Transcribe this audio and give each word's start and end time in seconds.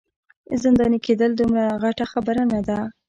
زنداني 0.61 0.99
کیدل 1.05 1.31
دومره 1.39 1.65
غټه 1.83 2.05
خبره 2.11 2.43
نه 2.53 2.59
ده. 2.67 2.79